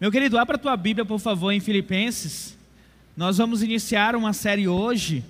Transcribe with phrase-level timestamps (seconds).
[0.00, 2.56] Meu querido, abra a tua Bíblia, por favor, em Filipenses.
[3.14, 5.22] Nós vamos iniciar uma série hoje,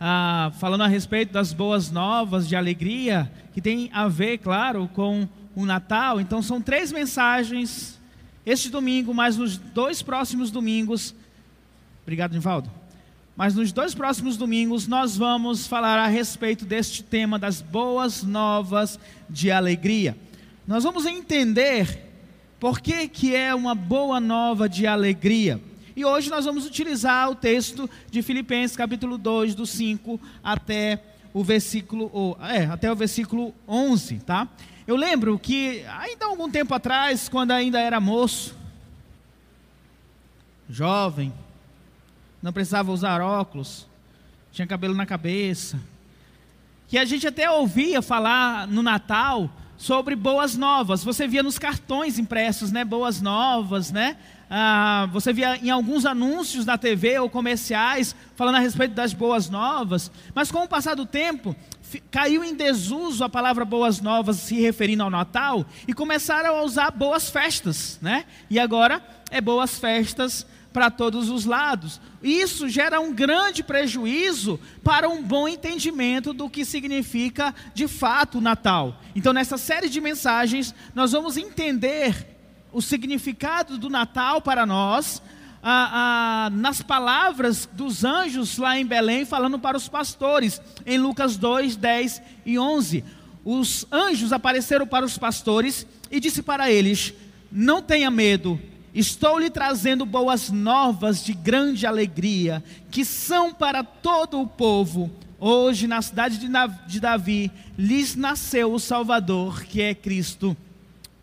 [0.00, 5.28] ah, falando a respeito das boas novas de alegria, que tem a ver, claro, com
[5.54, 6.20] o Natal.
[6.20, 7.96] Então, são três mensagens
[8.44, 11.14] este domingo, mas nos dois próximos domingos.
[12.02, 12.68] Obrigado, Nivaldo.
[13.36, 18.98] Mas nos dois próximos domingos nós vamos falar a respeito deste tema das boas novas
[19.30, 20.16] de alegria.
[20.66, 22.07] Nós vamos entender
[22.60, 25.60] por que, que é uma boa nova de alegria?
[25.94, 31.44] E hoje nós vamos utilizar o texto de Filipenses, capítulo 2, do 5 até o
[31.44, 34.48] versículo, é, até o versículo 11, tá?
[34.86, 38.56] Eu lembro que ainda há algum tempo atrás, quando ainda era moço,
[40.68, 41.32] jovem,
[42.42, 43.86] não precisava usar óculos,
[44.50, 45.78] tinha cabelo na cabeça,
[46.88, 51.04] que a gente até ouvia falar no Natal sobre boas novas.
[51.04, 52.84] Você via nos cartões impressos, né?
[52.84, 54.16] Boas novas, né?
[54.50, 59.48] Ah, você via em alguns anúncios na TV ou comerciais falando a respeito das boas
[59.48, 60.10] novas.
[60.34, 61.54] Mas com o passar do tempo,
[62.10, 66.90] caiu em desuso a palavra boas novas se referindo ao Natal e começaram a usar
[66.90, 68.24] boas festas, né?
[68.50, 70.44] E agora é boas festas
[70.78, 72.00] para todos os lados.
[72.22, 78.40] Isso gera um grande prejuízo para um bom entendimento do que significa de fato o
[78.40, 79.02] Natal.
[79.12, 82.38] Então, nessa série de mensagens, nós vamos entender
[82.72, 85.20] o significado do Natal para nós,
[85.60, 91.36] ah, ah, nas palavras dos anjos lá em Belém, falando para os pastores, em Lucas
[91.36, 93.04] 2, 10 e 11.
[93.44, 97.12] Os anjos apareceram para os pastores e disse para eles:
[97.50, 98.60] Não tenha medo,
[98.94, 105.10] Estou lhe trazendo boas novas de grande alegria, que são para todo o povo.
[105.38, 110.56] Hoje, na cidade de Davi, lhes nasceu o Salvador, que é Cristo,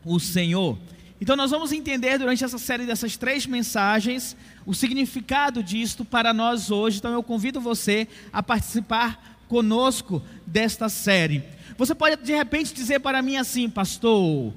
[0.06, 0.78] o Senhor.
[1.20, 6.72] Então, nós vamos entender durante essa série dessas três mensagens o significado disto para nós
[6.72, 7.00] hoje.
[7.00, 11.44] Então, eu convido você a participar conosco desta série.
[11.78, 14.54] Você pode de repente dizer para mim assim, pastor: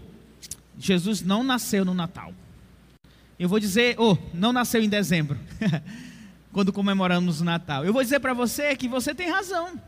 [0.79, 2.33] Jesus não nasceu no Natal.
[3.39, 5.39] Eu vou dizer, oh, não nasceu em dezembro,
[6.53, 7.85] quando comemoramos o Natal.
[7.85, 9.81] Eu vou dizer para você que você tem razão.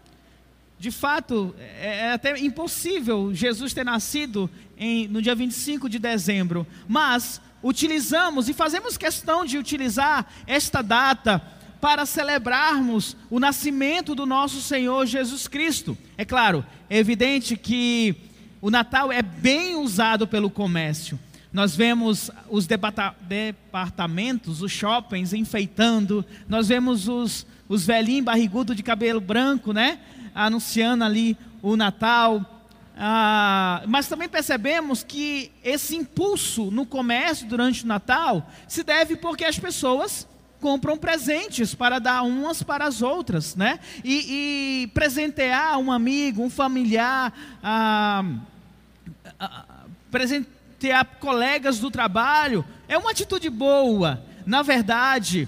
[0.79, 6.65] De fato, é, é até impossível Jesus ter nascido em, no dia 25 de dezembro,
[6.87, 11.43] mas utilizamos e fazemos questão de utilizar esta data
[11.81, 15.99] para celebrarmos o nascimento do nosso Senhor Jesus Cristo.
[16.17, 18.15] É claro, é evidente que
[18.63, 21.19] o Natal é bem usado pelo comércio
[21.53, 29.21] nós vemos os departamentos, os shoppings enfeitando, nós vemos os, os velhinhos barrigudos de cabelo
[29.21, 29.99] branco, né?
[30.35, 32.45] Anunciando ali o Natal.
[32.97, 39.45] Ah, mas também percebemos que esse impulso no comércio durante o Natal se deve porque
[39.45, 40.29] as pessoas
[40.61, 43.81] compram presentes para dar umas para as outras, né?
[44.05, 48.25] E, e presentear um amigo, um familiar, ah,
[49.41, 49.65] ah,
[50.11, 54.25] presentear ter colegas do trabalho, é uma atitude boa.
[54.47, 55.47] Na verdade,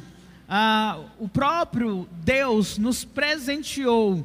[0.48, 4.25] ah, o próprio Deus nos presenteou.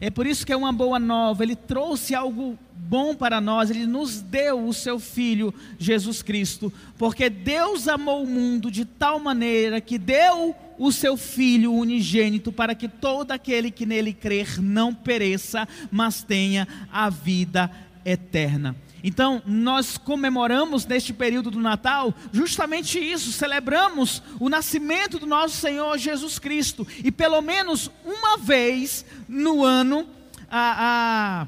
[0.00, 1.42] É por isso que é uma boa nova.
[1.42, 3.70] Ele trouxe algo bom para nós.
[3.70, 6.72] Ele nos deu o seu Filho, Jesus Cristo.
[6.96, 12.74] Porque Deus amou o mundo de tal maneira que deu o seu Filho unigênito para
[12.74, 17.70] que todo aquele que nele crer não pereça, mas tenha a vida
[18.04, 18.76] eterna.
[19.02, 25.96] Então, nós comemoramos neste período do Natal justamente isso, celebramos o nascimento do nosso Senhor
[25.98, 26.86] Jesus Cristo.
[27.04, 30.06] E pelo menos uma vez no ano,
[30.50, 31.46] a, a,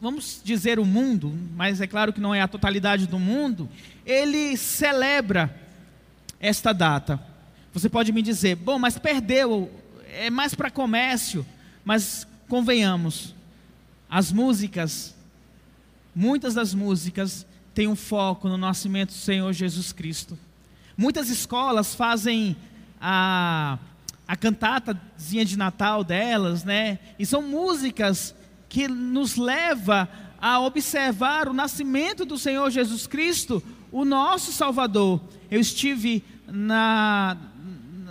[0.00, 3.68] vamos dizer o mundo, mas é claro que não é a totalidade do mundo,
[4.06, 5.54] ele celebra
[6.38, 7.20] esta data.
[7.72, 9.70] Você pode me dizer, bom, mas perdeu,
[10.08, 11.44] é mais para comércio,
[11.84, 13.34] mas convenhamos,
[14.08, 15.14] as músicas
[16.14, 20.38] Muitas das músicas têm um foco no nascimento do Senhor Jesus Cristo.
[20.96, 22.56] Muitas escolas fazem
[23.00, 23.78] a,
[24.26, 26.98] a cantatazinha de Natal delas, né?
[27.18, 28.34] E são músicas
[28.68, 30.08] que nos leva
[30.40, 33.62] a observar o nascimento do Senhor Jesus Cristo,
[33.92, 35.20] o nosso Salvador.
[35.50, 37.36] Eu estive na,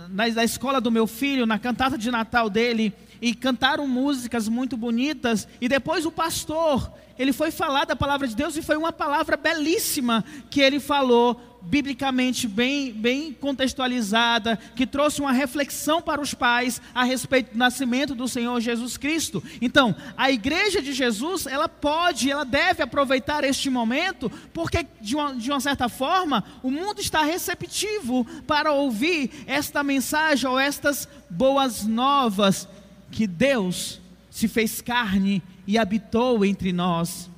[0.08, 4.76] na, na escola do meu filho, na cantata de Natal dele, e cantaram músicas muito
[4.76, 8.92] bonitas, e depois o pastor, ele foi falar da palavra de Deus e foi uma
[8.92, 16.32] palavra belíssima que ele falou biblicamente bem, bem contextualizada, que trouxe uma reflexão para os
[16.32, 19.42] pais a respeito do nascimento do Senhor Jesus Cristo.
[19.60, 25.34] Então, a igreja de Jesus, ela pode, ela deve aproveitar este momento, porque de uma,
[25.34, 31.84] de uma certa forma, o mundo está receptivo para ouvir esta mensagem ou estas boas
[31.84, 32.66] novas
[33.10, 37.30] que Deus se fez carne e habitou entre nós.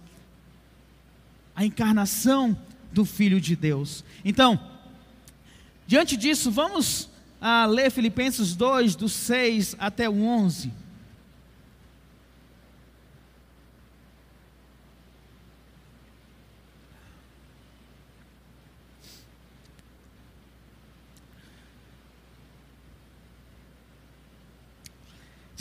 [1.55, 2.57] A encarnação
[2.93, 4.05] do Filho de Deus.
[4.25, 4.59] Então,
[5.87, 7.09] diante disso, vamos
[7.41, 10.82] a ler Filipenses 2, do 6 até o 11.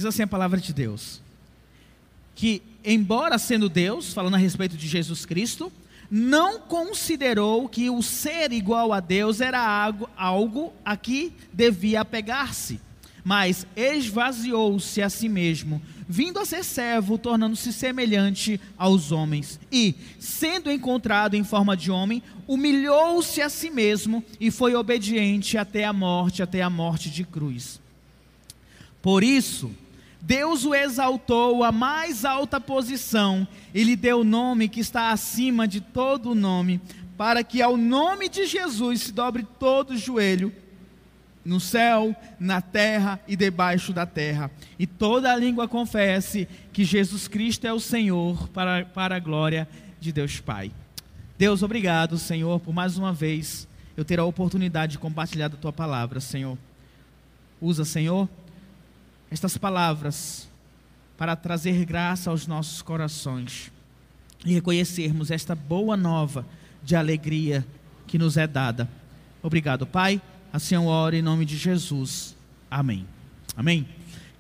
[0.02, 1.22] Diz assim a palavra de Deus:
[2.34, 5.72] que, embora sendo Deus, falando a respeito de Jesus Cristo,
[6.10, 12.82] não considerou que o ser igual a Deus era algo, algo a que devia apegar-se,
[13.24, 19.60] mas esvaziou-se a si mesmo, vindo a ser servo, tornando-se semelhante aos homens.
[19.72, 25.86] E, sendo encontrado em forma de homem, humilhou-se a si mesmo e foi obediente até
[25.86, 27.80] a morte, até a morte de cruz.
[29.02, 29.72] Por isso,
[30.22, 35.68] Deus o exaltou à mais alta posição e lhe deu o nome que está acima
[35.68, 36.80] de todo nome,
[37.18, 40.54] para que ao nome de Jesus se dobre todo o joelho,
[41.44, 47.28] no céu, na terra e debaixo da terra, e toda a língua confesse que Jesus
[47.28, 49.68] Cristo é o Senhor, para, para a glória
[50.00, 50.72] de Deus Pai.
[51.36, 53.68] Deus, obrigado, Senhor, por mais uma vez
[53.98, 56.56] eu ter a oportunidade de compartilhar da tua palavra, Senhor.
[57.60, 58.30] Usa, Senhor
[59.32, 60.48] estas palavras
[61.18, 63.72] para trazer graça aos nossos corações
[64.46, 66.46] e reconhecermos esta boa nova
[66.84, 67.66] de alegria
[68.06, 68.90] que nos é dada.
[69.42, 70.22] Obrigado, Pai.
[70.52, 72.36] Assim eu oro em nome de Jesus.
[72.70, 73.08] Amém.
[73.56, 73.88] Amém.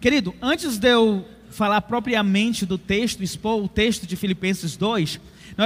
[0.01, 5.21] Querido, antes de eu falar propriamente do texto, expor o texto de Filipenses 2,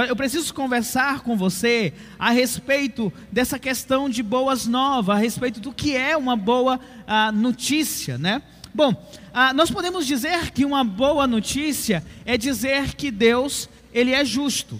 [0.08, 5.72] eu preciso conversar com você a respeito dessa questão de boas novas, a respeito do
[5.72, 8.42] que é uma boa uh, notícia, né?
[8.76, 8.94] Bom,
[9.32, 14.78] ah, nós podemos dizer que uma boa notícia é dizer que Deus, Ele é justo.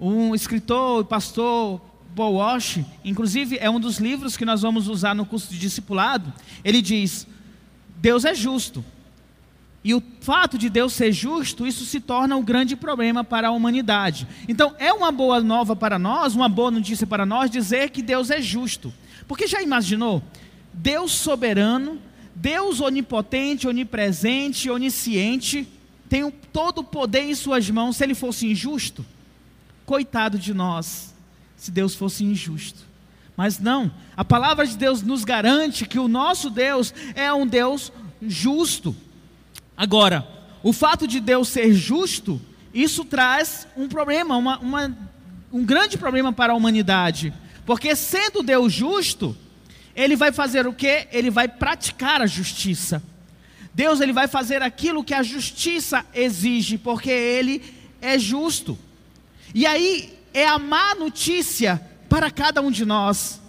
[0.00, 1.80] Um escritor, pastor
[2.16, 6.32] Paul Walsh, inclusive é um dos livros que nós vamos usar no curso de discipulado,
[6.64, 7.24] ele diz:
[7.98, 8.84] Deus é justo.
[9.84, 13.52] E o fato de Deus ser justo, isso se torna um grande problema para a
[13.52, 14.26] humanidade.
[14.48, 18.28] Então, é uma boa nova para nós, uma boa notícia para nós dizer que Deus
[18.28, 18.92] é justo.
[19.28, 20.20] Porque já imaginou?
[20.74, 22.00] Deus soberano,
[22.34, 25.68] Deus onipotente, onipresente, onisciente,
[26.08, 27.96] tem todo o poder em suas mãos.
[27.96, 29.04] Se ele fosse injusto,
[29.84, 31.14] coitado de nós,
[31.56, 32.80] se Deus fosse injusto.
[33.36, 37.92] Mas não, a palavra de Deus nos garante que o nosso Deus é um Deus
[38.20, 38.94] justo.
[39.76, 40.26] Agora,
[40.62, 42.40] o fato de Deus ser justo,
[42.74, 44.96] isso traz um problema, uma, uma,
[45.52, 47.32] um grande problema para a humanidade.
[47.64, 49.36] Porque sendo Deus justo,
[49.94, 51.06] ele vai fazer o que?
[51.12, 53.02] Ele vai praticar a justiça.
[53.74, 57.62] Deus ele vai fazer aquilo que a justiça exige, porque ele
[58.00, 58.78] é justo.
[59.54, 63.40] E aí é a má notícia para cada um de nós.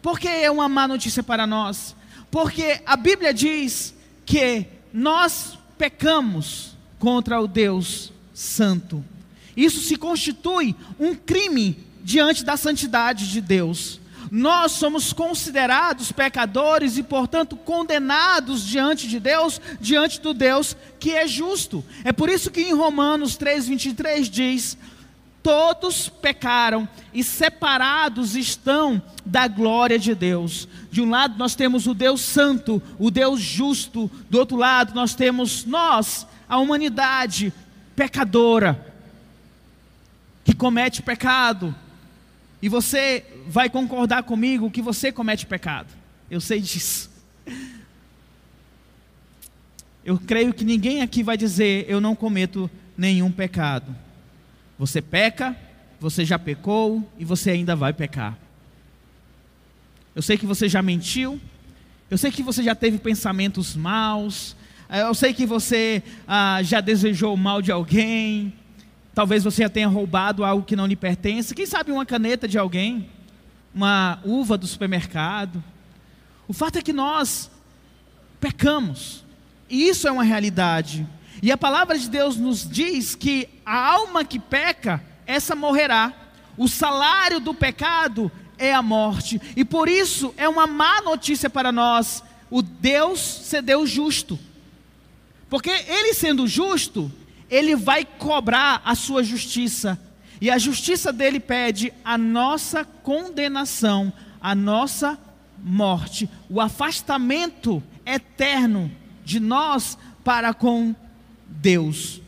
[0.00, 1.94] Por que é uma má notícia para nós?
[2.30, 9.04] Porque a Bíblia diz que nós pecamos contra o Deus Santo.
[9.56, 14.00] Isso se constitui um crime diante da santidade de Deus
[14.36, 21.26] nós somos considerados pecadores e, portanto, condenados diante de Deus, diante do Deus que é
[21.26, 21.82] justo.
[22.04, 24.76] É por isso que em Romanos 3:23 diz:
[25.42, 30.68] Todos pecaram e separados estão da glória de Deus.
[30.90, 35.14] De um lado nós temos o Deus santo, o Deus justo, do outro lado nós
[35.14, 37.54] temos nós, a humanidade
[37.96, 38.94] pecadora,
[40.44, 41.74] que comete pecado,
[42.60, 45.88] e você vai concordar comigo que você comete pecado.
[46.30, 47.10] Eu sei disso.
[50.04, 53.94] Eu creio que ninguém aqui vai dizer eu não cometo nenhum pecado.
[54.78, 55.56] Você peca,
[56.00, 58.36] você já pecou e você ainda vai pecar.
[60.14, 61.40] Eu sei que você já mentiu,
[62.10, 64.56] eu sei que você já teve pensamentos maus,
[64.90, 68.54] eu sei que você ah, já desejou o mal de alguém,
[69.16, 71.54] Talvez você já tenha roubado algo que não lhe pertence.
[71.54, 73.08] Quem sabe uma caneta de alguém?
[73.76, 75.62] Uma uva do supermercado?
[76.48, 77.50] O fato é que nós
[78.40, 79.22] pecamos.
[79.68, 81.06] E isso é uma realidade.
[81.42, 86.10] E a palavra de Deus nos diz que a alma que peca, essa morrerá.
[86.56, 89.38] O salário do pecado é a morte.
[89.54, 94.38] E por isso é uma má notícia para nós o Deus ser Deus justo.
[95.50, 97.12] Porque ele sendo justo,
[97.50, 100.00] ele vai cobrar a sua justiça.
[100.40, 105.18] E a justiça dele pede a nossa condenação, a nossa
[105.58, 108.90] morte, o afastamento eterno
[109.24, 110.94] de nós para com
[111.46, 112.20] Deus.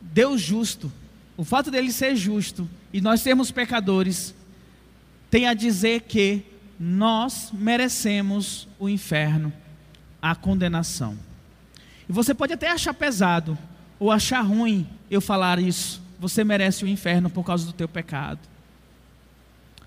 [0.00, 0.92] Deus justo,
[1.36, 4.34] o fato dele ser justo e nós sermos pecadores,
[5.30, 6.44] tem a dizer que
[6.78, 9.52] nós merecemos o inferno,
[10.20, 11.18] a condenação.
[12.08, 13.56] E você pode até achar pesado
[14.02, 16.02] ou achar ruim eu falar isso.
[16.18, 18.40] Você merece o inferno por causa do teu pecado.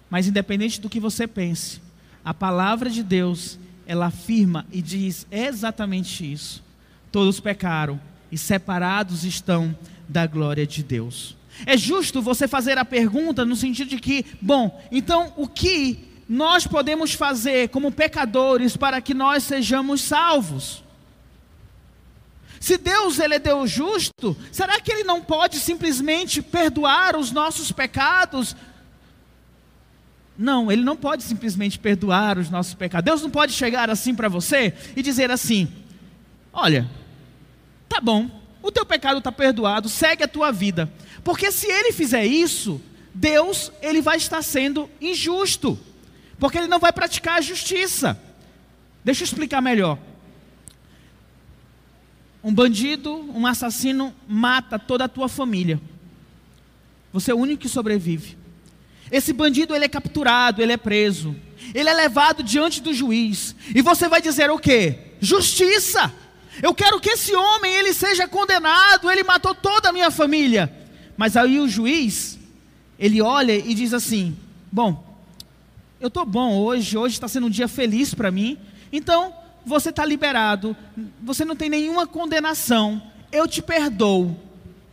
[0.09, 1.81] Mas independente do que você pense,
[2.23, 6.63] a palavra de Deus, ela afirma e diz exatamente isso.
[7.11, 7.99] Todos pecaram
[8.31, 11.35] e separados estão da glória de Deus.
[11.65, 16.65] É justo você fazer a pergunta no sentido de que, bom, então o que nós
[16.65, 20.84] podemos fazer como pecadores para que nós sejamos salvos?
[22.59, 27.71] Se Deus ele é Deus justo, será que ele não pode simplesmente perdoar os nossos
[27.71, 28.55] pecados?
[30.37, 33.05] Não, ele não pode simplesmente perdoar os nossos pecados.
[33.05, 35.67] Deus não pode chegar assim para você e dizer assim:
[36.51, 36.89] Olha,
[37.87, 38.29] tá bom,
[38.61, 40.91] o teu pecado está perdoado, segue a tua vida.
[41.23, 42.81] Porque se ele fizer isso,
[43.13, 45.79] Deus ele vai estar sendo injusto,
[46.37, 48.19] porque ele não vai praticar a justiça.
[49.03, 49.97] Deixa eu explicar melhor.
[52.45, 55.81] Um bandido, um assassino mata toda a tua família.
[57.11, 58.37] Você é o único que sobrevive.
[59.11, 61.35] Esse bandido ele é capturado, ele é preso.
[61.73, 63.55] Ele é levado diante do juiz.
[63.73, 64.99] E você vai dizer o quê?
[65.19, 66.13] Justiça.
[66.61, 70.71] Eu quero que esse homem ele seja condenado, ele matou toda a minha família.
[71.17, 72.37] Mas aí o juiz,
[72.99, 74.37] ele olha e diz assim:
[74.71, 75.19] Bom,
[75.99, 78.55] eu estou bom hoje, hoje está sendo um dia feliz para mim,
[78.91, 79.33] então
[79.65, 80.75] você está liberado,
[81.21, 84.37] você não tem nenhuma condenação, eu te perdoo.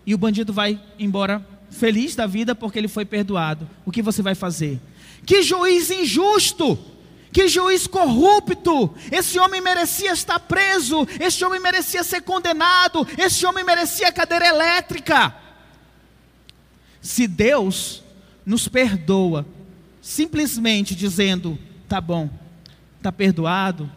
[0.04, 3.68] E o bandido vai embora feliz da vida porque ele foi perdoado.
[3.84, 4.80] O que você vai fazer?
[5.24, 6.78] Que juiz injusto!
[7.32, 8.94] Que juiz corrupto!
[9.10, 15.34] Esse homem merecia estar preso, esse homem merecia ser condenado, esse homem merecia cadeira elétrica.
[17.00, 18.02] Se Deus
[18.44, 19.46] nos perdoa,
[20.00, 22.28] simplesmente dizendo: tá bom,
[23.00, 23.90] tá perdoado,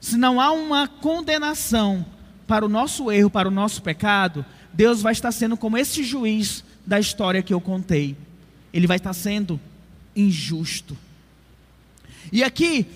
[0.00, 2.04] se não há uma condenação
[2.46, 6.64] para o nosso erro, para o nosso pecado, Deus vai estar sendo como esse juiz
[6.86, 8.16] da história que eu contei.
[8.72, 9.60] Ele vai estar sendo
[10.14, 10.96] injusto.
[12.32, 12.86] E aqui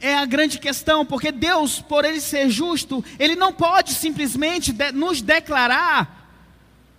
[0.00, 5.20] é a grande questão, porque Deus, por ele ser justo, ele não pode simplesmente nos
[5.20, 6.18] declarar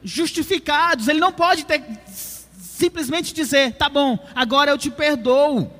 [0.04, 1.66] justificados, ele não pode
[2.58, 5.72] simplesmente dizer, tá bom, agora eu te perdoo.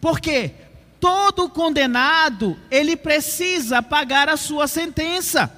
[0.00, 0.54] Por quê?
[1.00, 5.52] Todo condenado, ele precisa pagar a sua sentença.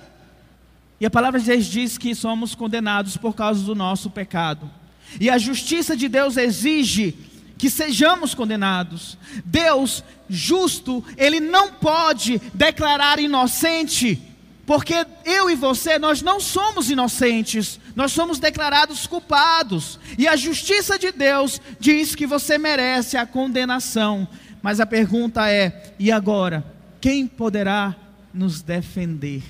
[1.00, 4.70] E a palavra de Deus diz que somos condenados por causa do nosso pecado.
[5.18, 7.16] E a justiça de Deus exige
[7.56, 9.18] que sejamos condenados.
[9.44, 14.20] Deus, justo, ele não pode declarar inocente,
[14.66, 19.98] porque eu e você, nós não somos inocentes, nós somos declarados culpados.
[20.16, 24.28] E a justiça de Deus diz que você merece a condenação.
[24.62, 26.64] Mas a pergunta é: e agora?
[27.00, 27.96] Quem poderá
[28.32, 29.42] nos defender?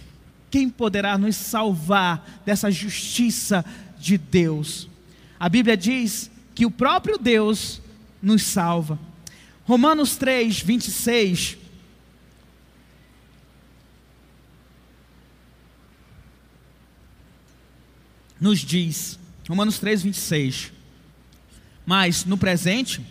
[0.50, 3.64] Quem poderá nos salvar dessa justiça
[3.98, 4.88] de Deus?
[5.38, 7.80] A Bíblia diz que o próprio Deus
[8.20, 8.98] nos salva.
[9.64, 11.56] Romanos 3, 26.
[18.40, 20.72] Nos diz, Romanos 3, 26.
[21.84, 23.04] Mas no presente,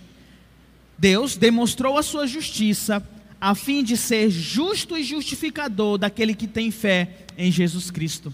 [1.00, 3.02] Deus demonstrou a sua justiça
[3.40, 8.34] a fim de ser justo e justificador daquele que tem fé em Jesus Cristo.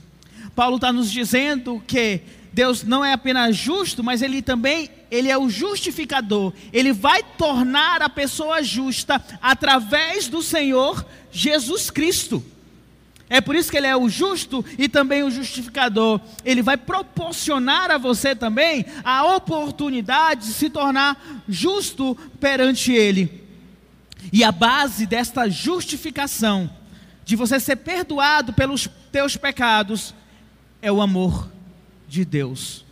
[0.56, 5.38] Paulo está nos dizendo que Deus não é apenas justo, mas ele também ele é
[5.38, 6.54] o justificador.
[6.74, 12.44] Ele vai tornar a pessoa justa através do Senhor Jesus Cristo.
[13.30, 16.22] É por isso que ele é o justo e também o justificador.
[16.44, 23.44] Ele vai proporcionar a você também a oportunidade de se tornar justo perante ele.
[24.32, 26.70] E a base desta justificação,
[27.24, 30.14] de você ser perdoado pelos teus pecados,
[30.82, 31.50] é o amor
[32.08, 32.86] de Deus.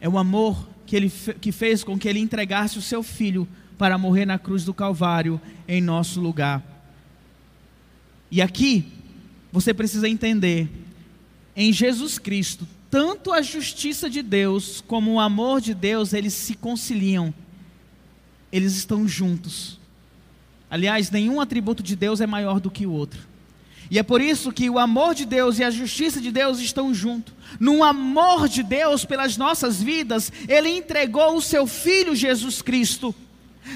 [0.00, 1.10] É o amor que ele
[1.40, 5.40] que fez com que ele entregasse o seu filho para morrer na cruz do Calvário
[5.66, 6.62] em nosso lugar.
[8.30, 8.97] E aqui
[9.52, 10.68] você precisa entender:
[11.56, 16.54] em Jesus Cristo, tanto a justiça de Deus como o amor de Deus, eles se
[16.54, 17.32] conciliam.
[18.50, 19.78] Eles estão juntos.
[20.70, 23.20] Aliás, nenhum atributo de Deus é maior do que o outro.
[23.90, 26.92] E é por isso que o amor de Deus e a justiça de Deus estão
[26.92, 27.34] juntos.
[27.58, 33.14] No amor de Deus pelas nossas vidas, Ele entregou o seu Filho Jesus Cristo.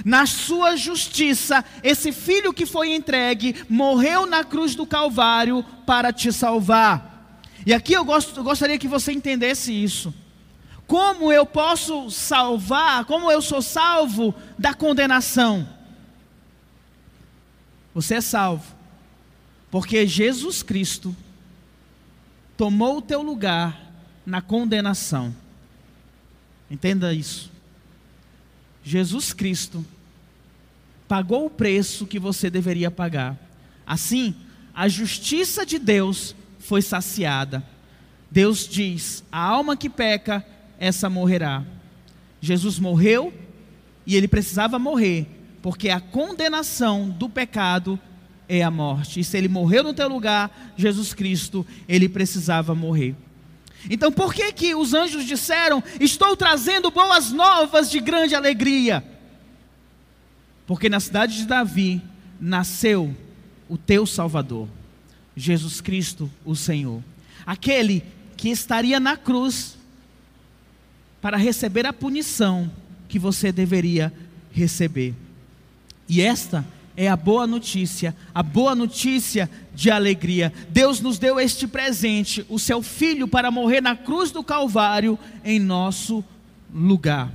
[0.05, 6.33] Na sua justiça, esse filho que foi entregue morreu na cruz do Calvário para te
[6.33, 7.41] salvar.
[7.67, 8.07] E aqui eu,
[8.37, 10.13] eu gostaria que você entendesse isso.
[10.87, 15.69] Como eu posso salvar, como eu sou salvo da condenação?
[17.95, 18.75] Você é salvo,
[19.71, 21.15] porque Jesus Cristo
[22.57, 23.93] tomou o teu lugar
[24.25, 25.35] na condenação.
[26.71, 27.52] Entenda isso.
[28.83, 29.85] Jesus Cristo
[31.07, 33.39] pagou o preço que você deveria pagar.
[33.87, 34.35] Assim,
[34.75, 37.63] a justiça de Deus foi saciada.
[38.31, 40.45] Deus diz: a alma que peca,
[40.79, 41.63] essa morrerá.
[42.41, 43.33] Jesus morreu
[44.07, 45.27] e ele precisava morrer,
[45.61, 47.99] porque a condenação do pecado
[48.49, 49.21] é a morte.
[49.21, 53.15] E se ele morreu no teu lugar, Jesus Cristo, ele precisava morrer.
[53.91, 59.05] Então, por que que os anjos disseram: "Estou trazendo boas novas de grande alegria"?
[60.67, 62.01] Porque na cidade de Davi
[62.41, 63.15] nasceu
[63.69, 64.69] o teu Salvador.
[65.37, 67.03] Jesus Cristo, o Senhor.
[67.47, 68.05] Aquele
[68.37, 69.77] que estaria na cruz
[71.21, 72.71] para receber a punição
[73.09, 74.13] que você deveria
[74.53, 75.15] receber.
[76.09, 80.53] E esta é a boa notícia, a boa notícia de alegria.
[80.69, 85.59] Deus nos deu este presente, o seu filho, para morrer na cruz do Calvário em
[85.59, 86.25] nosso
[86.73, 87.33] lugar.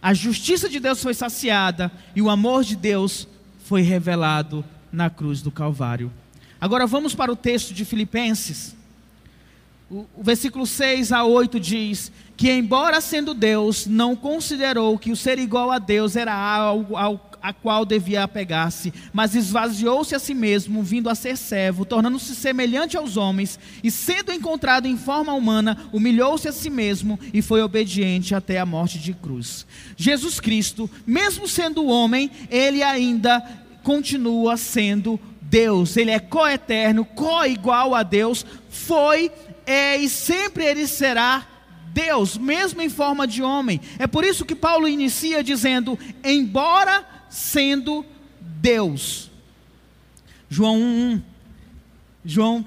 [0.00, 3.28] A justiça de Deus foi saciada e o amor de Deus
[3.64, 6.12] foi revelado na cruz do Calvário.
[6.60, 8.74] Agora vamos para o texto de Filipenses.
[9.90, 15.38] O, versículo 6 a 8 diz que, embora sendo Deus, não considerou que o ser
[15.38, 20.82] igual a Deus era algo ao, a qual devia apegar-se, mas esvaziou-se a si mesmo,
[20.82, 26.48] vindo a ser servo, tornando-se semelhante aos homens, e sendo encontrado em forma humana, humilhou-se
[26.48, 29.66] a si mesmo e foi obediente até a morte de cruz.
[29.94, 33.40] Jesus Cristo, mesmo sendo homem, ele ainda
[33.82, 39.30] continua sendo Deus, Ele é coeterno, co-igual a Deus, foi,
[39.66, 41.46] é e sempre Ele será
[41.92, 43.82] Deus, mesmo em forma de homem.
[43.98, 48.06] É por isso que Paulo inicia dizendo: embora sendo
[48.40, 49.28] Deus.
[50.48, 51.22] João 1,
[52.24, 52.64] João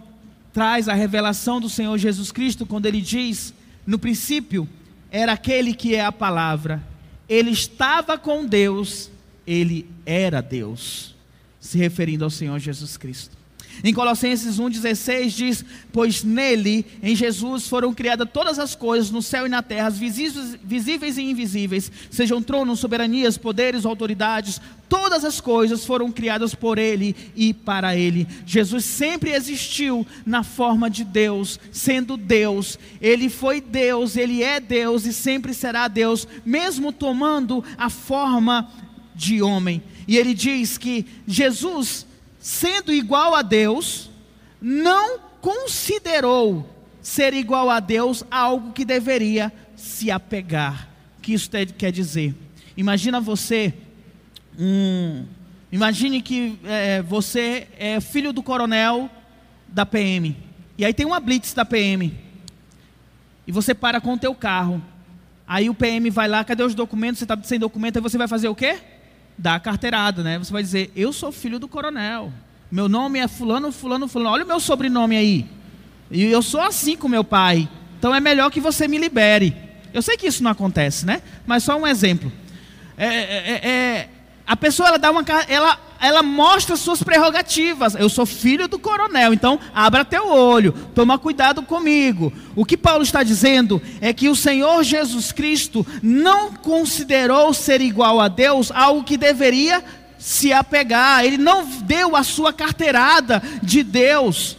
[0.51, 3.53] traz a revelação do Senhor Jesus Cristo quando ele diz:
[3.85, 4.67] no princípio
[5.09, 6.85] era aquele que é a palavra,
[7.29, 9.09] ele estava com Deus,
[9.45, 11.15] ele era Deus
[11.61, 13.37] se referindo ao Senhor Jesus Cristo.
[13.83, 19.45] Em Colossenses 1,16 diz: Pois nele, em Jesus, foram criadas todas as coisas, no céu
[19.45, 24.59] e na terra, visíveis, e invisíveis, sejam tronos, soberanias, poderes, autoridades,
[24.89, 28.27] todas as coisas foram criadas por ele e para ele.
[28.45, 32.79] Jesus sempre existiu na forma de Deus, sendo Deus.
[32.99, 38.69] Ele foi Deus, ele é Deus e sempre será Deus, mesmo tomando a forma
[39.13, 39.83] de homem.
[40.07, 42.06] E ele diz que Jesus,
[42.39, 44.09] sendo igual a Deus,
[44.61, 46.67] não considerou
[47.01, 50.89] ser igual a Deus algo que deveria se apegar.
[51.17, 52.35] O que isso quer dizer?
[52.75, 53.73] Imagina você,
[54.59, 55.25] um,
[55.71, 59.09] imagine que é, você é filho do coronel
[59.67, 60.35] da PM.
[60.77, 62.13] E aí tem uma blitz da PM.
[63.47, 64.83] E você para com o teu carro.
[65.47, 67.19] Aí o PM vai lá, cadê os documentos?
[67.19, 68.79] Você está sem documento, aí você vai fazer o quê?
[69.37, 70.37] Da carteirada, né?
[70.39, 72.31] Você vai dizer: Eu sou filho do coronel.
[72.71, 74.31] Meu nome é Fulano, Fulano, Fulano.
[74.31, 75.45] Olha o meu sobrenome aí.
[76.11, 77.69] E eu sou assim com meu pai.
[77.97, 79.55] Então é melhor que você me libere.
[79.93, 81.21] Eu sei que isso não acontece, né?
[81.45, 82.31] Mas só um exemplo.
[82.97, 84.09] É, é, é, é
[84.45, 87.95] a pessoa ela dá uma ela ela mostra suas prerrogativas.
[87.95, 92.31] Eu sou filho do coronel, então abra teu olho, toma cuidado comigo.
[92.55, 98.19] O que Paulo está dizendo é que o Senhor Jesus Cristo não considerou ser igual
[98.19, 99.83] a Deus algo que deveria
[100.17, 101.23] se apegar.
[101.25, 104.57] Ele não deu a sua carteirada de Deus.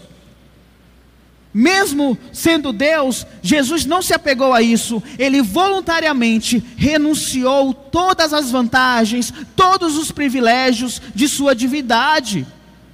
[1.58, 9.34] Mesmo sendo Deus, Jesus não se apegou a isso, ele voluntariamente renunciou todas as vantagens,
[9.56, 12.46] todos os privilégios de sua divindade.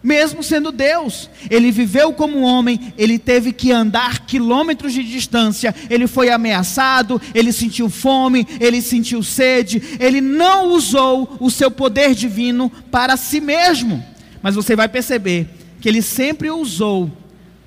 [0.03, 6.07] Mesmo sendo Deus, ele viveu como homem, ele teve que andar quilômetros de distância, ele
[6.07, 12.73] foi ameaçado, ele sentiu fome, ele sentiu sede, ele não usou o seu poder divino
[12.91, 14.03] para si mesmo,
[14.41, 15.51] mas você vai perceber
[15.83, 17.13] que ele sempre usou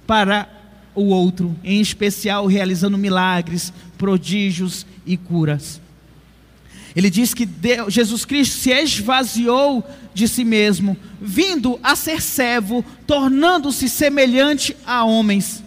[0.08, 0.57] para
[0.98, 5.80] o outro, em especial realizando milagres, prodígios e curas.
[6.96, 12.84] Ele diz que Deus, Jesus Cristo se esvaziou de si mesmo, vindo a ser servo,
[13.06, 15.64] tornando-se semelhante a homens.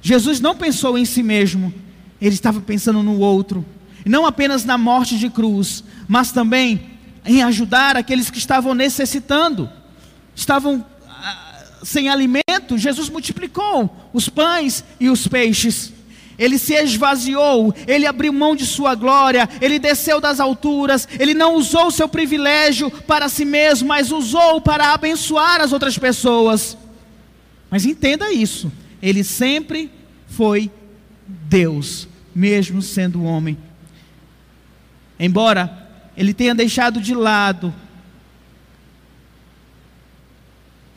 [0.00, 1.74] Jesus não pensou em si mesmo,
[2.22, 3.66] ele estava pensando no outro,
[4.06, 6.90] não apenas na morte de cruz, mas também
[7.26, 9.68] em ajudar aqueles que estavam necessitando,
[10.36, 10.86] estavam
[11.82, 12.76] sem alimento.
[12.76, 15.92] Jesus multiplicou os pães e os peixes
[16.40, 21.54] ele se esvaziou, ele abriu mão de sua glória, ele desceu das alturas, ele não
[21.54, 26.78] usou seu privilégio para si mesmo, mas usou para abençoar as outras pessoas.
[27.70, 29.90] Mas entenda isso, ele sempre
[30.28, 30.70] foi
[31.28, 33.58] Deus, mesmo sendo homem.
[35.18, 37.74] Embora ele tenha deixado de lado,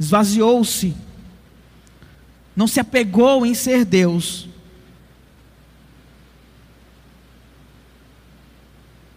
[0.04, 0.96] esvaziou-se,
[2.56, 4.48] não se apegou em ser Deus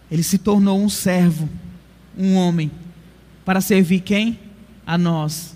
[0.09, 1.49] Ele se tornou um servo,
[2.17, 2.71] um homem,
[3.43, 4.39] para servir quem?
[4.85, 5.55] A nós,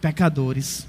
[0.00, 0.86] pecadores.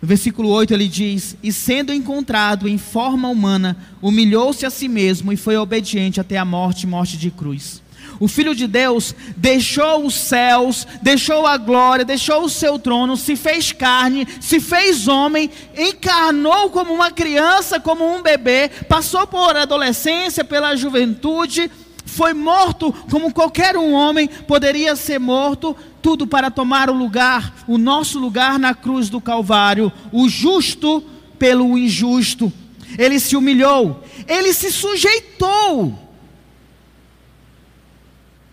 [0.00, 5.32] No versículo 8 ele diz: E sendo encontrado em forma humana, humilhou-se a si mesmo
[5.32, 7.82] e foi obediente até a morte morte de cruz.
[8.20, 13.36] O Filho de Deus deixou os céus, deixou a glória, deixou o seu trono, se
[13.36, 20.42] fez carne, se fez homem, encarnou como uma criança, como um bebê, passou por adolescência,
[20.42, 21.70] pela juventude,
[22.04, 27.78] foi morto como qualquer um homem poderia ser morto, tudo para tomar o lugar, o
[27.78, 31.04] nosso lugar na cruz do Calvário, o justo
[31.38, 32.52] pelo injusto.
[32.98, 36.07] Ele se humilhou, ele se sujeitou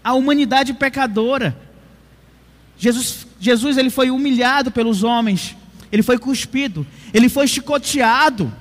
[0.05, 1.57] à humanidade pecadora.
[2.77, 5.57] Jesus, Jesus ele foi humilhado pelos homens,
[5.91, 8.53] ele foi cuspido, ele foi chicoteado,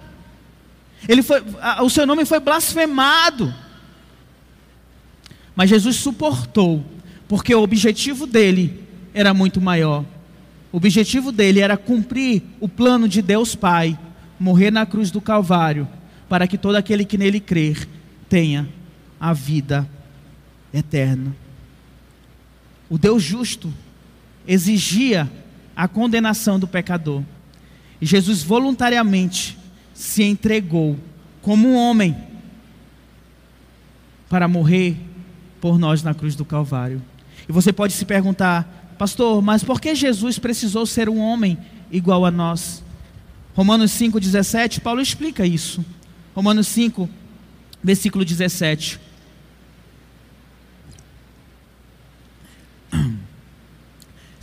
[1.07, 1.45] ele foi,
[1.83, 3.55] o seu nome foi blasfemado.
[5.55, 6.83] Mas Jesus suportou,
[7.29, 10.03] porque o objetivo dele era muito maior.
[10.73, 13.99] O objetivo dele era cumprir o plano de Deus Pai,
[14.41, 15.87] morrer na cruz do Calvário,
[16.27, 17.87] para que todo aquele que nele crer
[18.31, 18.67] tenha
[19.21, 19.87] a vida
[20.75, 21.35] eterna.
[22.91, 23.73] O Deus justo
[24.47, 25.31] exigia
[25.75, 27.23] a condenação do pecador.
[28.01, 29.57] E Jesus voluntariamente
[29.95, 30.99] se entregou
[31.41, 32.17] como um homem
[34.29, 34.97] para morrer
[35.61, 37.01] por nós na cruz do Calvário.
[37.49, 41.57] E você pode se perguntar, pastor, mas por que Jesus precisou ser um homem
[41.91, 42.83] igual a nós?
[43.55, 45.85] Romanos 5,17, Paulo explica isso.
[46.35, 47.09] Romanos 5,
[47.83, 48.99] versículo 17.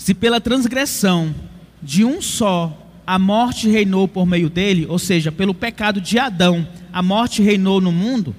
[0.02, 1.32] Se pela transgressão
[1.80, 6.68] de um só a morte reinou por meio dele, ou seja, pelo pecado de Adão,
[6.92, 8.36] a morte reinou no mundo,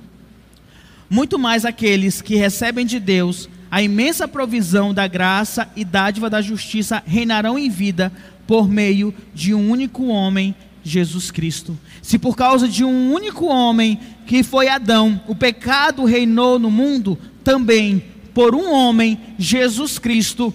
[1.08, 6.42] muito mais aqueles que recebem de Deus a imensa provisão da graça e dádiva da
[6.42, 8.12] justiça reinarão em vida
[8.44, 11.78] por meio de um único homem, Jesus Cristo.
[12.02, 17.16] Se por causa de um único homem, que foi Adão, o pecado reinou no mundo,
[17.44, 18.02] também
[18.34, 20.52] por um homem, Jesus Cristo,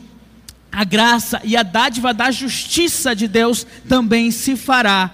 [0.77, 5.09] a graça e a dádiva da justiça de Deus também se fará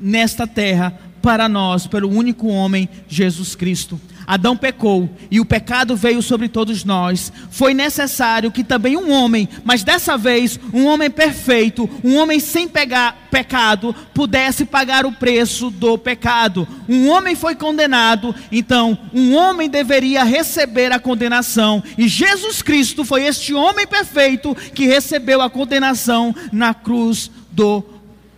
[0.00, 4.00] nesta terra para nós, pelo único homem, Jesus Cristo.
[4.28, 7.32] Adão pecou e o pecado veio sobre todos nós.
[7.50, 12.68] Foi necessário que também um homem, mas dessa vez um homem perfeito, um homem sem
[12.68, 16.68] pegar, pecado, pudesse pagar o preço do pecado.
[16.86, 21.82] Um homem foi condenado, então um homem deveria receber a condenação.
[21.96, 27.82] E Jesus Cristo foi este homem perfeito que recebeu a condenação na cruz do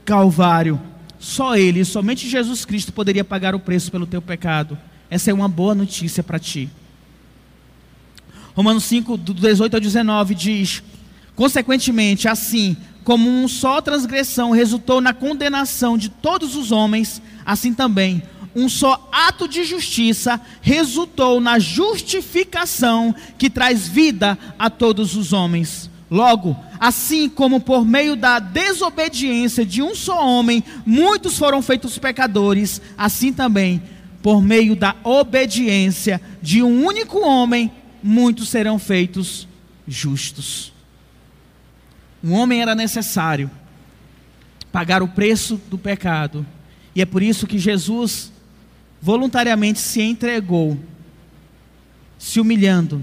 [0.04, 0.80] Calvário.
[1.18, 4.78] Só Ele, somente Jesus Cristo poderia pagar o preço pelo teu pecado.
[5.10, 6.70] Essa é uma boa notícia para ti.
[8.54, 10.82] Romanos 5, do 18 ao 19 diz:
[11.34, 18.22] Consequentemente, assim como um só transgressão resultou na condenação de todos os homens, assim também
[18.54, 25.88] um só ato de justiça resultou na justificação que traz vida a todos os homens.
[26.10, 32.82] Logo, assim como por meio da desobediência de um só homem muitos foram feitos pecadores,
[32.98, 33.80] assim também
[34.22, 37.70] por meio da obediência de um único homem,
[38.02, 39.48] muitos serão feitos
[39.86, 40.72] justos.
[42.22, 43.50] Um homem era necessário
[44.70, 46.46] pagar o preço do pecado,
[46.94, 48.32] e é por isso que Jesus
[49.00, 50.78] voluntariamente se entregou,
[52.18, 53.02] se humilhando,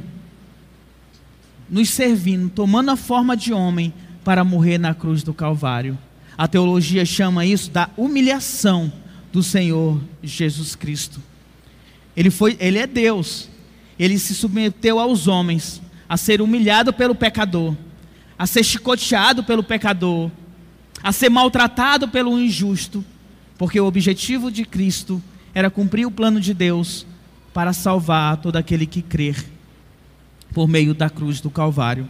[1.70, 5.98] nos servindo, tomando a forma de homem para morrer na cruz do Calvário.
[6.38, 8.94] A teologia chama isso da humilhação
[9.38, 11.22] do Senhor Jesus Cristo.
[12.16, 13.48] Ele foi, ele é Deus.
[14.00, 17.76] Ele se submeteu aos homens a ser humilhado pelo pecador,
[18.36, 20.32] a ser chicoteado pelo pecador,
[21.04, 23.06] a ser maltratado pelo injusto,
[23.60, 25.22] porque o objetivo de Cristo
[25.54, 27.06] era cumprir o plano de Deus
[27.54, 29.46] para salvar todo aquele que crer
[30.52, 32.10] por meio da cruz do Calvário.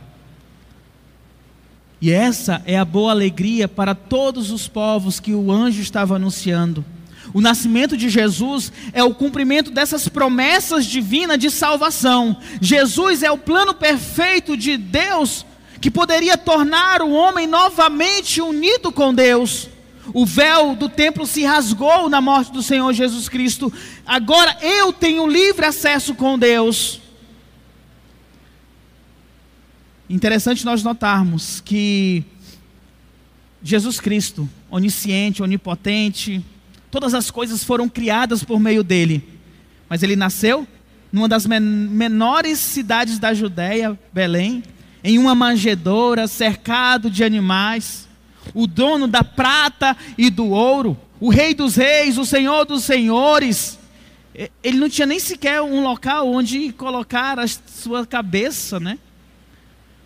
[1.99, 6.85] E essa é a boa alegria para todos os povos que o anjo estava anunciando.
[7.33, 12.37] O nascimento de Jesus é o cumprimento dessas promessas divinas de salvação.
[12.61, 15.45] Jesus é o plano perfeito de Deus
[15.79, 19.69] que poderia tornar o homem novamente unido com Deus.
[20.13, 23.71] O véu do templo se rasgou na morte do Senhor Jesus Cristo.
[24.05, 27.01] Agora eu tenho livre acesso com Deus.
[30.09, 32.23] Interessante nós notarmos que
[33.61, 36.43] Jesus Cristo, onisciente, onipotente,
[36.91, 39.23] todas as coisas foram criadas por meio dele.
[39.89, 40.67] Mas ele nasceu
[41.11, 44.63] numa das men menores cidades da Judéia, Belém,
[45.03, 48.07] em uma manjedoura, cercado de animais.
[48.53, 53.77] O dono da prata e do ouro, o rei dos reis, o senhor dos senhores.
[54.63, 58.97] Ele não tinha nem sequer um local onde colocar a sua cabeça, né?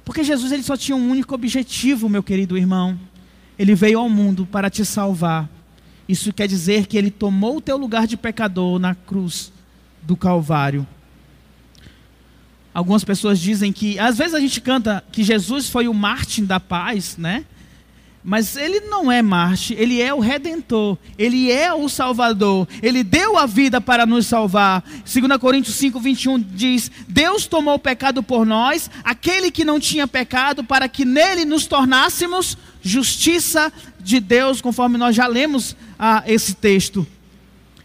[0.04, 3.00] Porque Jesus ele só tinha um único objetivo, meu querido irmão.
[3.60, 5.48] Ele veio ao mundo para te salvar.
[6.12, 9.50] Isso quer dizer que ele tomou o teu lugar de pecador na cruz
[10.02, 10.86] do Calvário.
[12.74, 16.60] Algumas pessoas dizem que, às vezes a gente canta que Jesus foi o Martin da
[16.60, 17.46] paz, né?
[18.22, 23.38] Mas ele não é Marte, ele é o redentor, ele é o salvador, ele deu
[23.38, 24.84] a vida para nos salvar.
[25.12, 30.08] 2 Coríntios 5, 21 diz: Deus tomou o pecado por nós, aquele que não tinha
[30.08, 36.56] pecado, para que nele nos tornássemos justiça de Deus, conforme nós já lemos ah, esse
[36.56, 37.06] texto.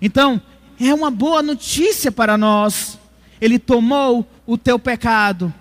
[0.00, 0.40] Então,
[0.80, 2.98] é uma boa notícia para nós.
[3.38, 5.52] Ele tomou o teu pecado,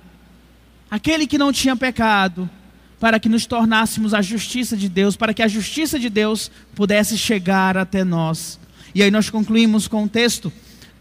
[0.90, 2.50] aquele que não tinha pecado
[2.98, 7.18] para que nos tornássemos a justiça de Deus, para que a justiça de Deus pudesse
[7.18, 8.58] chegar até nós.
[8.94, 10.52] E aí nós concluímos com o texto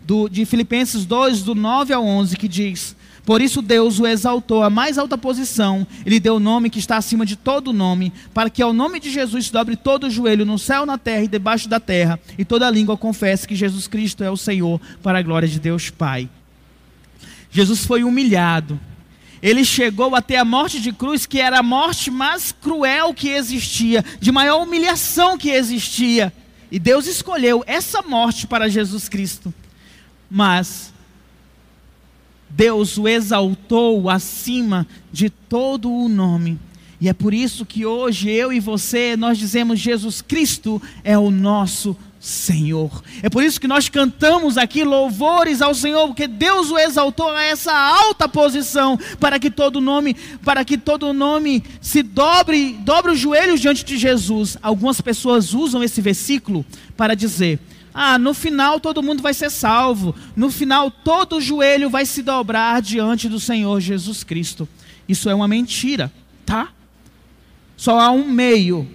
[0.03, 4.63] do, de Filipenses 2, do 9 ao 11, que diz: Por isso Deus o exaltou
[4.63, 8.51] à mais alta posição, ele deu o nome que está acima de todo nome, para
[8.51, 11.29] que ao nome de Jesus se dobre todo o joelho no céu, na terra e
[11.29, 15.23] debaixo da terra, e toda língua confesse que Jesus Cristo é o Senhor, para a
[15.23, 16.29] glória de Deus Pai.
[17.51, 18.79] Jesus foi humilhado
[19.45, 24.03] ele chegou até a morte de cruz, que era a morte mais cruel que existia,
[24.19, 26.33] de maior humilhação que existia.
[26.73, 29.53] E Deus escolheu essa morte para Jesus Cristo.
[30.31, 30.94] Mas
[32.57, 36.59] Deus o exaltou acima de todo o nome.
[37.01, 41.31] E é por isso que hoje eu e você nós dizemos Jesus Cristo é o
[41.31, 43.03] nosso Senhor.
[43.23, 47.43] É por isso que nós cantamos aqui louvores ao Senhor, porque Deus o exaltou a
[47.43, 53.19] essa alta posição, para que todo nome, para que todo nome se dobre, dobre os
[53.19, 54.57] joelhos diante de Jesus.
[54.63, 56.65] Algumas pessoas usam esse versículo
[56.97, 57.59] para dizer:
[57.95, 60.15] "Ah, no final todo mundo vai ser salvo.
[60.35, 64.69] No final todo joelho vai se dobrar diante do Senhor Jesus Cristo."
[65.09, 66.13] Isso é uma mentira,
[66.45, 66.71] tá?
[67.77, 68.89] Só há um meio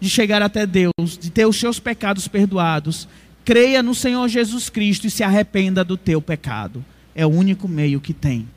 [0.00, 3.06] de chegar até Deus, de ter os seus pecados perdoados,
[3.44, 6.84] creia no Senhor Jesus Cristo e se arrependa do teu pecado.
[7.14, 8.48] É o único meio que tem.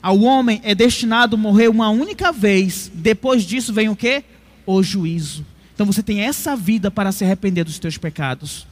[0.00, 2.90] Ao homem é destinado morrer uma única vez.
[2.94, 4.22] Depois disso vem o que?
[4.66, 5.44] O juízo.
[5.74, 8.66] Então você tem essa vida para se arrepender dos teus pecados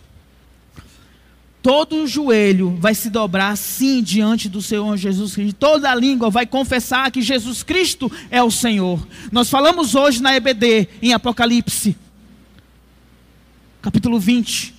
[1.63, 5.57] todo joelho vai se dobrar sim diante do Senhor Jesus Cristo.
[5.57, 9.07] Toda língua vai confessar que Jesus Cristo é o Senhor.
[9.31, 11.97] Nós falamos hoje na EBD, em Apocalipse,
[13.81, 14.75] capítulo 20,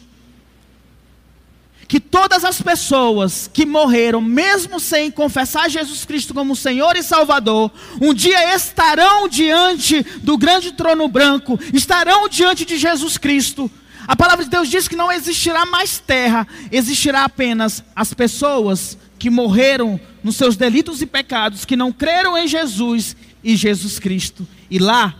[1.87, 7.71] que todas as pessoas que morreram, mesmo sem confessar Jesus Cristo como Senhor e Salvador,
[8.01, 13.69] um dia estarão diante do grande trono branco, estarão diante de Jesus Cristo
[14.07, 19.29] a palavra de Deus diz que não existirá mais terra, existirá apenas as pessoas que
[19.29, 24.45] morreram nos seus delitos e pecados, que não creram em Jesus e Jesus Cristo.
[24.69, 25.15] E lá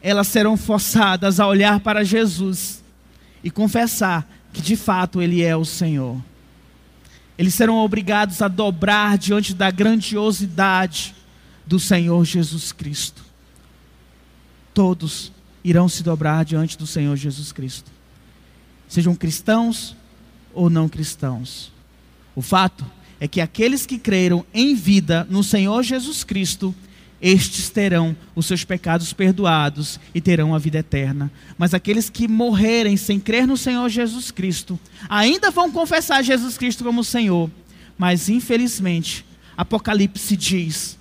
[0.00, 2.82] elas serão forçadas a olhar para Jesus
[3.44, 6.20] e confessar que de fato Ele é o Senhor.
[7.38, 11.14] Eles serão obrigados a dobrar diante da grandiosidade
[11.66, 13.24] do Senhor Jesus Cristo.
[14.74, 15.32] Todos
[15.64, 17.90] irão se dobrar diante do Senhor Jesus Cristo
[18.92, 19.96] sejam cristãos
[20.52, 21.72] ou não cristãos.
[22.36, 22.84] O fato
[23.18, 26.74] é que aqueles que creram em vida no Senhor Jesus Cristo,
[27.22, 31.30] estes terão os seus pecados perdoados e terão a vida eterna.
[31.56, 36.82] Mas aqueles que morrerem sem crer no Senhor Jesus Cristo, ainda vão confessar Jesus Cristo
[36.82, 37.48] como Senhor,
[37.96, 39.24] mas infelizmente,
[39.56, 40.98] Apocalipse diz: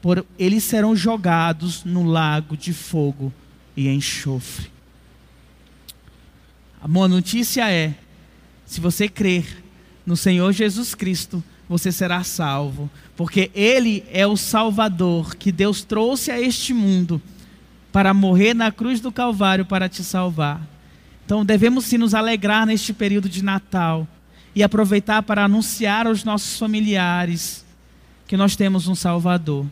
[0.00, 3.32] por eles serão jogados no lago de fogo
[3.76, 4.70] e enxofre.
[6.80, 7.94] A boa notícia é:
[8.64, 9.62] se você crer
[10.06, 16.32] no Senhor Jesus Cristo, você será salvo, porque Ele é o Salvador que Deus trouxe
[16.32, 17.22] a este mundo
[17.92, 20.60] para morrer na cruz do Calvário para te salvar.
[21.24, 24.04] Então devemos sim nos alegrar neste período de Natal
[24.52, 27.64] e aproveitar para anunciar aos nossos familiares
[28.26, 29.64] que nós temos um Salvador.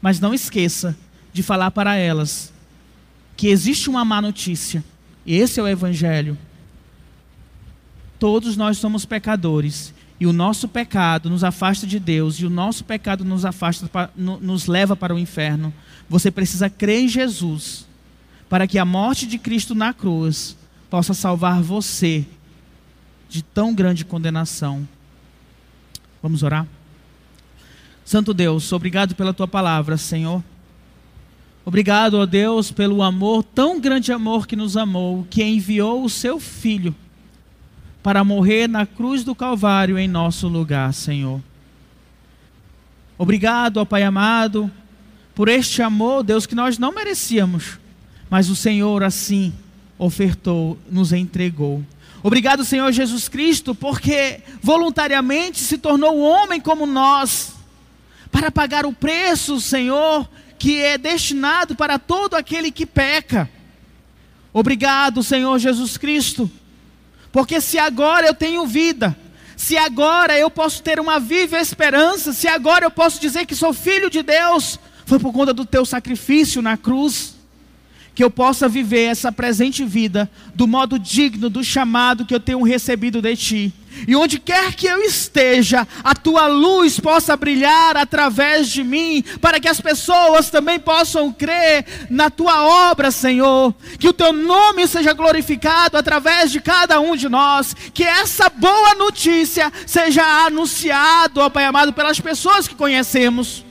[0.00, 0.96] Mas não esqueça
[1.32, 2.52] de falar para elas
[3.36, 4.84] que existe uma má notícia,
[5.26, 6.38] e esse é o Evangelho.
[8.16, 9.92] Todos nós somos pecadores,
[10.22, 14.68] e o nosso pecado nos afasta de Deus, e o nosso pecado nos afasta, nos
[14.68, 15.74] leva para o inferno.
[16.08, 17.88] Você precisa crer em Jesus,
[18.48, 20.56] para que a morte de Cristo na cruz
[20.88, 22.24] possa salvar você
[23.28, 24.86] de tão grande condenação.
[26.22, 26.68] Vamos orar?
[28.04, 30.40] Santo Deus, obrigado pela tua palavra, Senhor.
[31.64, 36.38] Obrigado, ó Deus, pelo amor, tão grande amor que nos amou, que enviou o seu
[36.38, 36.94] Filho
[38.02, 41.40] para morrer na cruz do Calvário em nosso lugar, Senhor.
[43.16, 44.70] Obrigado, ó Pai amado,
[45.34, 47.78] por este amor, Deus, que nós não merecíamos,
[48.28, 49.52] mas o Senhor assim
[49.96, 51.84] ofertou, nos entregou.
[52.22, 57.54] Obrigado, Senhor Jesus Cristo, porque voluntariamente se tornou homem como nós
[58.30, 63.48] para pagar o preço, Senhor, que é destinado para todo aquele que peca.
[64.52, 66.50] Obrigado, Senhor Jesus Cristo,
[67.32, 69.16] porque se agora eu tenho vida,
[69.56, 73.72] se agora eu posso ter uma viva esperança, se agora eu posso dizer que sou
[73.72, 77.34] filho de Deus, foi por conta do teu sacrifício na cruz
[78.14, 82.62] que eu possa viver essa presente vida do modo digno do chamado que eu tenho
[82.62, 83.74] recebido de ti.
[84.08, 89.60] E onde quer que eu esteja, a tua luz possa brilhar através de mim, para
[89.60, 93.74] que as pessoas também possam crer na tua obra, Senhor.
[93.98, 97.76] Que o teu nome seja glorificado através de cada um de nós.
[97.92, 103.64] Que essa boa notícia seja anunciada, ó Pai amado, pelas pessoas que conhecemos.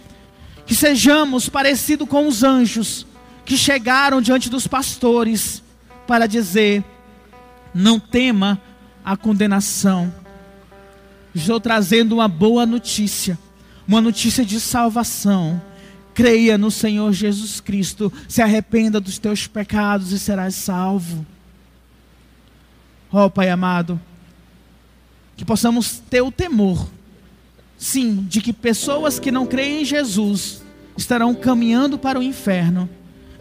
[0.65, 3.08] Que sejamos parecidos com os anjos
[3.45, 5.63] que chegaram diante dos pastores
[6.08, 6.84] para dizer:
[7.73, 8.62] não tema
[9.04, 10.13] a condenação.
[11.34, 13.39] Estou trazendo uma boa notícia,
[13.88, 15.62] uma notícia de salvação.
[16.13, 21.25] Creia no Senhor Jesus Cristo, se arrependa dos teus pecados e serás salvo.
[23.10, 23.99] Ó oh, Pai amado,
[25.38, 26.89] que possamos ter o temor,
[27.77, 30.62] sim, de que pessoas que não creem em Jesus
[30.97, 32.89] estarão caminhando para o inferno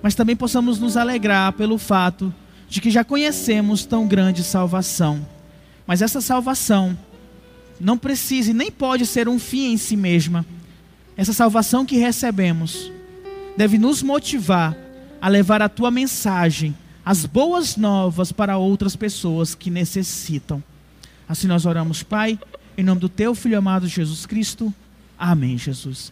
[0.03, 2.33] mas também possamos nos alegrar pelo fato
[2.69, 5.27] de que já conhecemos tão grande salvação.
[5.87, 6.97] Mas essa salvação
[7.81, 10.47] não precisa e nem pode ser um fim em si mesma.
[11.17, 12.93] Essa salvação que recebemos
[13.57, 14.77] deve nos motivar
[15.21, 20.63] a levar a tua mensagem, as boas novas para outras pessoas que necessitam.
[21.29, 22.39] Assim nós oramos, Pai,
[22.77, 24.73] em nome do teu filho amado Jesus Cristo.
[25.19, 26.09] Amém, Jesus.